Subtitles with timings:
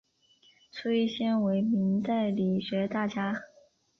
[0.71, 3.43] 崔铣为明代理学大家。